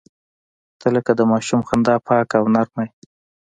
•ته 0.79 0.87
لکه 0.95 1.11
د 1.15 1.21
ماشوم 1.31 1.61
خندا 1.67 1.95
پاکه 2.07 2.35
او 2.39 2.45
نرمه 2.55 2.81
یې. 2.85 2.89